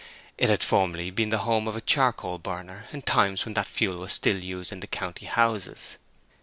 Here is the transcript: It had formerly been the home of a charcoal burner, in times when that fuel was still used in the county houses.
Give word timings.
It 0.35 0.49
had 0.49 0.63
formerly 0.63 1.11
been 1.11 1.29
the 1.29 1.37
home 1.45 1.67
of 1.67 1.75
a 1.75 1.79
charcoal 1.79 2.39
burner, 2.39 2.87
in 2.91 3.03
times 3.03 3.45
when 3.45 3.53
that 3.53 3.67
fuel 3.67 3.97
was 3.97 4.11
still 4.13 4.39
used 4.43 4.71
in 4.71 4.79
the 4.79 4.87
county 4.87 5.27
houses. 5.27 5.99